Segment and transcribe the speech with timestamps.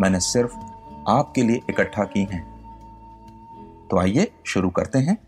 [0.00, 0.56] मैंने सिर्फ़
[1.08, 2.56] आपके लिए इकट्ठा की हैं।
[3.90, 5.18] तो आइए शुरू करते हैं।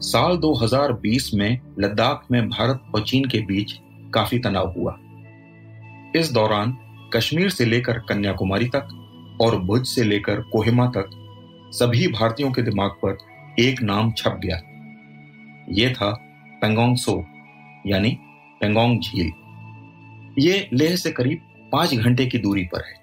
[0.00, 3.72] साल 2020 में लद्दाख में भारत और चीन के बीच
[4.14, 4.98] काफ़ी तनाव हुआ।
[6.16, 6.78] इस दौरान
[7.14, 8.88] कश्मीर से लेकर कन्याकुमारी तक
[9.42, 11.10] और भुज से लेकर कोहिमा तक
[11.68, 13.18] सभी भारतीयों के दिमाग पर
[13.60, 14.56] एक नाम छप गया।
[15.68, 16.10] यह था
[16.60, 17.24] पेंगोंग सो
[17.86, 18.18] यानी
[18.60, 19.41] पेंगोंग झील।
[20.38, 22.94] ये लेह से करीब पाँच घंटे की दूरी पर है।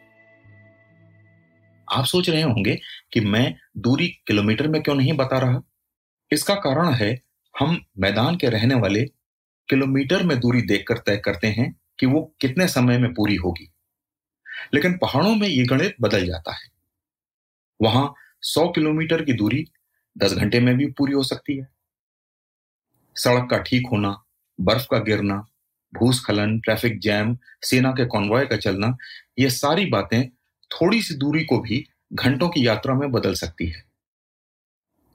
[1.91, 2.81] आप सोच रहे होंगे
[3.13, 5.61] कि मैं दूरी किलोमीटर में क्यों नहीं बता रहा?
[6.31, 7.21] इसका कारण है,
[7.59, 9.05] हम मैदान के रहने वाले
[9.69, 13.71] किलोमीटर में दूरी देखकर तय करते हैं कि वो कितने समय में पूरी होगी।
[14.73, 16.69] लेकिन पहाड़ों में ये गणित बदल जाता है।
[17.81, 19.65] वहाँ सौ किलोमीटर की दूरी
[20.17, 21.67] दस घंटे में भी पूरी हो सकती है।
[23.15, 24.23] सड़क का ठीक होना,
[24.61, 25.45] बर्फ़ का गिरना
[25.93, 28.95] भूस्खलन, ट्रैफ़िक जैम, सेना के कॉन्वॉय का चलना,
[29.39, 30.29] ये सारी बातें
[30.71, 33.83] थोड़ी सी दूरी को भी घंटों की यात्रा में बदल सकती है।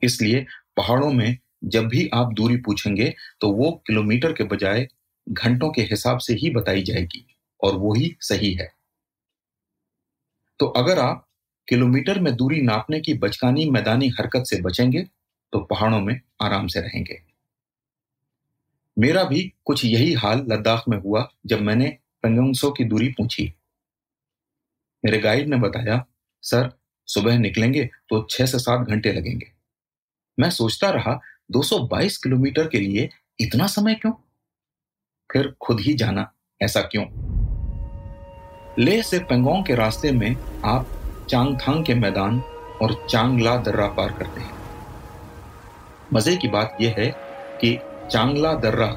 [0.03, 0.45] इसलिए
[0.77, 4.87] पहाड़ों में जब भी आप दूरी पूछेंगे तो वो किलोमीटर के बजाय
[5.27, 7.27] घंटों के हिसाब से ही बताई जाएगी,
[7.61, 8.69] और वो ही सही है।
[10.61, 11.27] तो अगर आप
[11.69, 15.03] किलोमीटर में दूरी नापने की बचकानी मैदानी हरकत से बचेंगे
[15.53, 17.21] तो पहाड़ों में आराम से रहेंगे।
[18.99, 23.55] मेरा भी कुछ यही हाल लद्दाख में हुआ जब मैंने पेंगोंगसो की दूरी पूछी।
[25.05, 26.07] मेरे गाइड ने बताया,
[26.43, 26.71] सर,
[27.07, 29.53] सुबह निकलेंगे तो छह से सात घंटे लगेंगे।
[30.41, 33.11] मैं सोचता रहा 222 किलोमीटर के लिए
[33.41, 34.13] इतना समय क्यों?
[35.33, 37.05] फिर खुद ही जाना, ऐसा क्यों?
[38.79, 40.87] लेह से पेंगोंग के रास्ते में आप
[41.31, 42.41] चांगथांग के मैदान
[42.83, 44.55] और चांगला दर्रा पार करते हैं।
[46.13, 47.15] मज़े की बात यह है
[47.61, 47.79] कि
[48.11, 48.95] चांगला दर्रा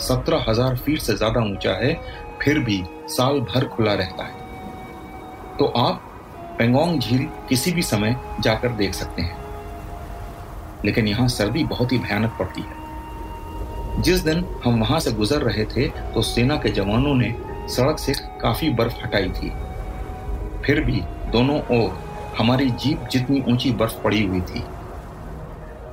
[0.00, 1.94] सत्रह हज़ार फीट से ज़्यादा ऊँचा है,
[2.42, 6.10] फिर भी साल भर खुला रहता है। तो आप
[6.58, 9.42] पेंगोंग झील किसी भी समय जाकर देख सकते हैं।
[10.84, 15.64] लेकिन यहाँ सर्दी बहुत ही भयानक पड़ती है। जिस दिन हम वहाँ से गुजर रहे
[15.66, 17.34] थे तो सेना के जवानों ने
[17.68, 19.52] सड़क से काफ़ी बर्फ़ हटाई थी।
[20.64, 21.00] फिर भी
[21.32, 21.90] दोनों ओर
[22.38, 24.64] हमारी जीप जितनी ऊँची बर्फ़ पड़ी हुई थी।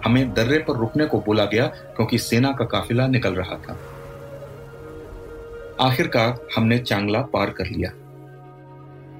[0.05, 3.79] हमें दर्रे पर रुकने को बोला गया क्योंकि सेना का काफिला निकल रहा था।
[5.81, 7.91] आखिरकार हमने चांगला पार कर लिया।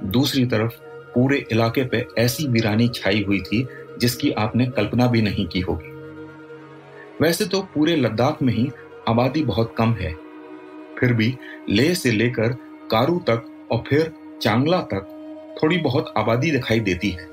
[0.04, 0.72] दूसरी तरफ़,
[1.16, 3.68] पूरे इलाके पे ऐसी वीरानी छाई हुई थी
[4.00, 5.92] जिसकी आपने कल्पना भी नहीं की होगी।
[7.22, 8.72] वैसे तो पूरे लद्दाख में ही
[9.10, 10.16] आबादी बहुत कम है।
[11.00, 11.38] फिर भी
[11.70, 12.48] लेह से लेकर
[12.92, 15.18] कारू तक और फिर चांगला तक
[15.64, 17.31] थोड़ी बहुत आबादी दिखाई देती है।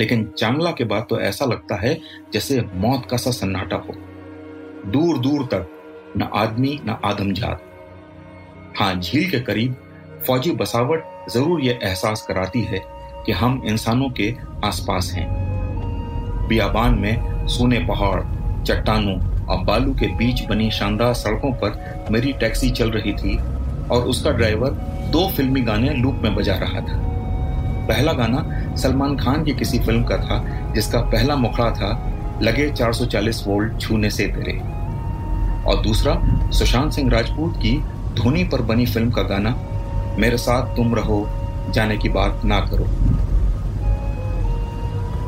[0.00, 1.94] लेकिन चांगला के बाद तो ऐसा लगता है
[2.32, 3.94] जैसे मौत का सा सन्नाटा हो।
[4.90, 5.68] दूर दूर तक,
[6.16, 7.64] न आदमी, न आदमजात
[8.78, 9.74] हाँ झील के करीब
[10.26, 12.82] फौजी बसावट ज़रूर यह एहसास कराती है
[13.26, 15.26] कि हम इंसानों के आसपास हैं।
[16.48, 18.22] बियाबान में सोने पहाड़,
[18.64, 23.36] चट्टानों और बालू के बीच बनी शानदार सड़कों पर मेरी टैक्सी चल रही थी
[23.88, 24.70] और उसका ड्राइवर
[25.12, 26.96] दो फिल्मी गाने लूप में बजा रहा था।
[27.88, 30.38] पहला गाना सलमान खान की किसी फ़िल्म का था,
[30.74, 31.90] जिसका पहला मुखड़ा था,
[32.42, 34.52] लगे 440 वोल्ट छूने से तेरे
[35.64, 36.14] और दूसरा,
[36.50, 37.76] सुशांत सिंह राजपूत की
[38.14, 39.54] धोनी पर बनी फ़िल्म का गाना,
[40.18, 41.26] मेरे साथ तुम रहो,
[41.70, 42.86] जाने की बात ना करो।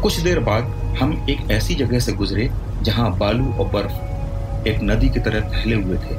[0.03, 0.65] कुछ देर बाद
[1.01, 2.51] हम एक ऐसी जगह से गुजरे,
[2.83, 6.15] जहाँ बालू और बर्फ़ एक नदी की तरह फैले हुए थे।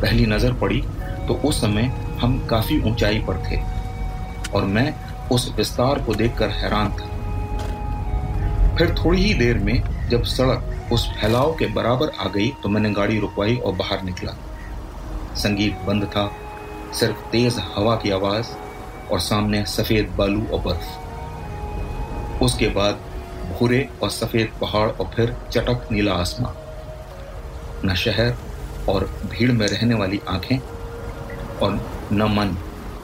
[0.00, 0.82] पहली नज़र पड़ी
[1.28, 3.60] तो उस समय हम काफ़ी ऊंचाई पर थे,
[4.50, 4.92] और मैं
[5.30, 7.10] उस विस्तार को देखकर हैरान था।
[8.76, 12.90] फिर थोड़ी ही देर में जब सड़क उस फैलाव के बराबर आ गई तो मैंने
[12.90, 14.32] गाड़ी रुकवाई और बाहर निकला।
[15.34, 16.30] संगीत बंद था,
[16.94, 18.46] सिर्फ़ तेज हवा की आवाज़
[19.10, 23.00] और सामने सफ़ेद बालू और बर्फ़। उसके बाद
[23.52, 28.36] भूरे और सफ़ेद पहाड़ और फिर चटक नीला आसमान। न शहर
[28.88, 30.58] और भीड़ में रहने वाली आँखें
[31.62, 31.80] और
[32.12, 32.56] न मन,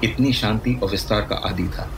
[0.05, 1.88] इतनी शांति और विस्तार का आदि था।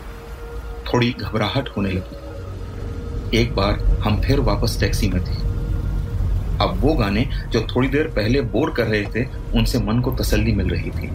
[0.95, 5.51] थोड़ी घबराहट होने लगी। एक बार हम फिर वापस टैक्सी में थे।
[6.65, 9.25] अब वो गाने जो थोड़ी देर पहले बोर कर रहे थे,
[9.59, 11.11] उनसे मन को तसल्ली मिल रही थी।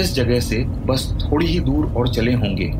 [0.00, 2.72] इस जगह से बस थोड़ी ही दूर और चले होंगे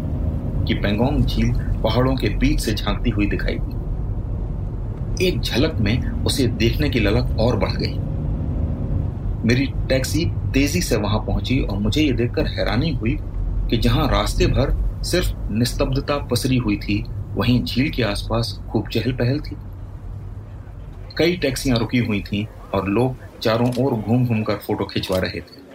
[0.66, 1.52] कि पेंगोंग झील
[1.82, 7.36] पहाड़ों के बीच से झांकती हुई दिखाई दी। एक झलक में उसे देखने की ललक
[7.40, 7.98] और बढ़ गई।
[9.48, 13.19] मेरी टैक्सी तेज़ी से वहाँ पहुँची और मुझे यह देखकर हैरानी हुई
[13.70, 17.05] कि जहाँ रास्ते भर सिर्फ़ निस्तब्धता पसरी हुई थी,
[17.35, 19.56] वहीं झील के आसपास खूब चहल पहल थी।
[21.19, 25.41] कई टैक्सियाँ रुकी हुई थीं और लोग चारों ओर घूम घूम कर फ़ोटो खिंचवा रहे
[25.41, 25.69] थे।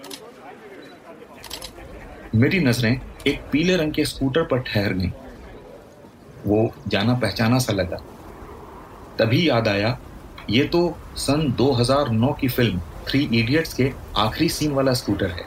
[2.36, 5.12] मेरी नज़रें एक पीले रंग के स्कूटर पर ठहर गईं।
[6.46, 7.98] वो जाना पहचाना सा लगा।
[9.20, 10.00] तभी याद आया,
[10.50, 15.46] ये तो सन 2009 की फ़िल्म थ्री इडियट्स के आखिरी सीन वाला स्कूटर है।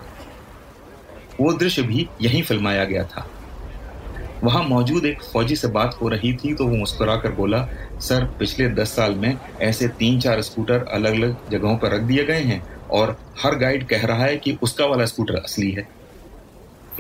[1.41, 3.31] वो दृश्य भी यहीं फिल्माया गया था।
[4.45, 7.63] वहाँ मौजूद एक फौजी से बात हो रही थी तो वो मुस्कुराकर बोला,
[8.01, 12.25] सर, पिछले दस साल में ऐसे तीन चार स्कूटर अलग अलग जगहों पर रख दिए
[12.25, 15.87] गए हैं, और हर गाइड कह रहा है कि उसका वाला स्कूटर असली है।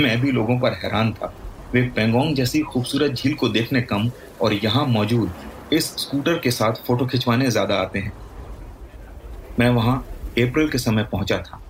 [0.00, 1.32] मैं भी लोगों पर हैरान था।
[1.74, 4.10] वे पेंगोंग जैसी खूबसूरत झील को देखने कम
[4.40, 5.30] और यहाँ मौजूद
[5.72, 8.12] इस स्कूटर के साथ फ़ोटो खिंचवाने ज़्यादा आते हैं।
[9.58, 9.96] मैं वहाँ
[10.38, 11.60] अप्रैल के समय पहुँचा था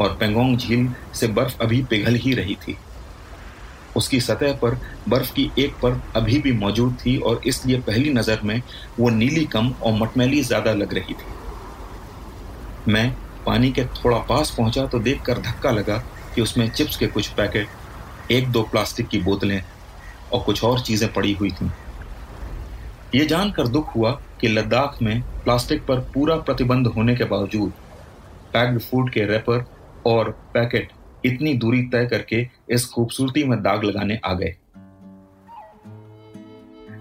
[0.00, 2.76] और पेंगोंग झील से बर्फ़ अभी पिघल ही रही थी।
[3.96, 4.78] उसकी सतह पर
[5.08, 8.60] बर्फ़ की एक परत अभी भी मौजूद थी और इसलिए पहली नज़र में
[8.98, 11.32] वो नीली कम और मटमैली ज़्यादा लग रही थी।
[12.88, 13.10] मैं
[13.46, 15.96] पानी के थोड़ा पास पहुँचा तो देखकर धक्का लगा
[16.34, 17.68] कि उसमें चिप्स के कुछ पैकेट,
[18.30, 19.62] एक दो प्लास्टिक की बोतलें
[20.32, 21.70] और कुछ और चीज़ें पड़ी हुई थीं।
[23.14, 24.10] ये जानकर दुख हुआ
[24.40, 27.72] कि लद्दाख में प्लास्टिक पर पूरा प्रतिबंध होने के बावजूद
[28.54, 29.64] पैक्ड फ़ूड के रैपर
[30.06, 30.92] और पैकेट
[31.24, 34.54] इतनी दूरी तय करके इस खूबसूरती में दाग लगाने आ गए।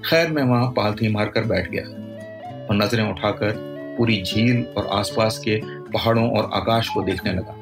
[0.06, 1.84] खैर, मैं वहाँ पालथी मारकर बैठ गया
[2.66, 3.54] और नज़रें उठाकर
[3.98, 5.60] पूरी झील और आसपास के
[5.92, 7.56] पहाड़ों और आकाश को देखने लगा।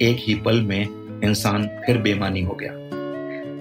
[0.00, 2.72] एक ही पल में इंसान फिर बेमानी हो गया।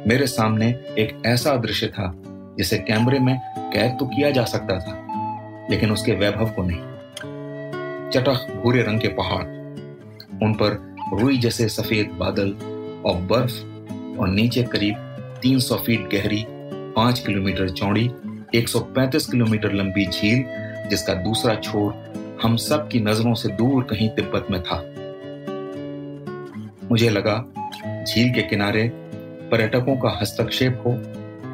[0.08, 0.68] मेरे सामने
[0.98, 2.12] एक ऐसा दृश्य था
[2.58, 3.38] जिसे कैमरे में
[3.74, 6.80] कैद तो किया जा सकता था, लेकिन उसके वैभव को नहीं।
[8.12, 9.46] चटक भूरे रंग के पहाड़,
[10.44, 12.51] उन पर रुई जैसे सफ़ेद बादल
[13.06, 13.54] और बर्फ़
[14.19, 14.95] और नीचे करीब
[15.42, 16.45] 300 फीट गहरी
[16.94, 18.12] 5 किलोमीटर चौड़ी
[18.56, 20.44] 135 किलोमीटर लंबी झील,
[20.89, 21.94] जिसका दूसरा छोर
[22.44, 24.81] हम सब की नज़रों से दूर कहीं तिब्बत में था।
[26.92, 27.45] मुझे लगा,
[28.04, 28.92] झील के किनारे
[29.51, 30.92] पर्यटकों का हस्तक्षेप हो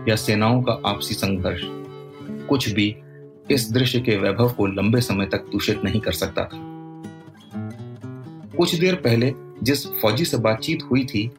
[0.10, 1.62] या सेनाओं का आपसी संघर्ष।
[2.50, 2.96] कुछ भी
[3.52, 6.70] इस दृश्य के वैभव को लंबे समय तक दूषित नहीं कर सकता था।
[8.58, 9.34] कुछ देर पहले
[9.64, 11.32] जिस फौजी से बातचीत हुई थी,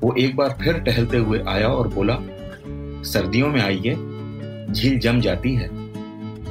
[0.00, 2.18] वो एक बार फिर टहलते हुए आया और बोला,
[3.02, 3.94] सर्दियों में आइए,
[4.72, 5.68] झील जम जाती है।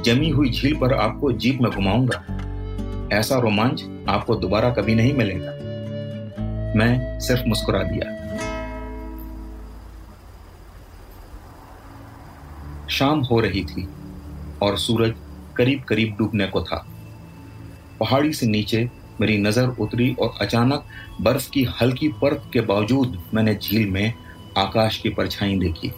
[0.02, 2.24] जमी हुई झील पर आपको जीप में घुमाऊँगा।
[3.12, 5.50] ऐसा रोमांच आपको दोबारा कभी नहीं मिलेगा।
[6.78, 8.14] मैं सिर्फ़ मुस्कुरा दिया।
[12.88, 13.88] शाम हो रही थी
[14.62, 15.14] और सूरज
[15.56, 16.86] करीब करीब डूबने को था।
[18.00, 18.90] पहाड़ी से नीचे
[19.20, 20.84] मेरी नज़र उतरी और अचानक
[21.20, 24.14] बर्फ़ की हल्की परत के बावजूद मैंने झील में
[24.58, 25.92] आकाश की परछाई देखी।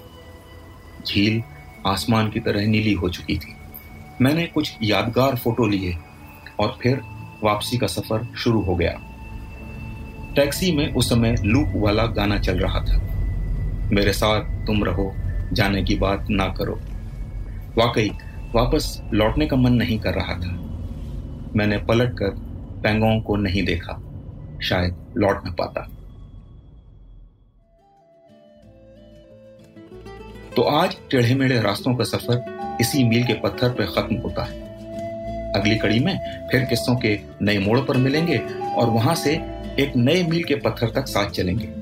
[1.07, 1.43] झील
[1.87, 3.55] आसमान की तरह नीली हो चुकी थी।
[4.21, 5.97] मैंने कुछ यादगार फ़ोटो लिए
[6.61, 7.01] और फिर
[7.45, 9.01] वापसी का सफ़र शुरू हो गया।
[10.37, 13.01] टैक्सी में उस समय लूप वाला गाना चल रहा था।
[13.93, 15.15] मेरे साथ तुम रहो,
[15.53, 16.81] जाने की बात ना करो।
[17.79, 18.11] वाकई,
[18.55, 20.59] वापस लौटने का मन नहीं कर रहा था।
[21.57, 22.46] मैंने पलट कर
[22.83, 24.01] पेंगोंग को नहीं देखा।
[24.63, 25.89] शायद लौट न पाता।
[30.57, 34.67] तो आज टेढ़े मेढ़े रास्तों का सफ़र इसी मील के पत्थर पर खत्म होता है।
[35.53, 38.39] अगली कड़ी में फिर किस्सों के नए मोड़ पर मिलेंगे
[38.77, 39.35] और वहाँ से
[39.81, 41.76] एक नए मील के पत्थर तक साथ चलेंगे।